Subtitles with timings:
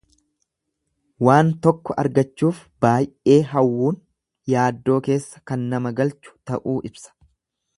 [1.25, 4.01] Waan tokko argachuuf baay'ee hawwuun
[4.55, 7.17] yaaddoo keessa kan nama galchu ta'uu ibsa.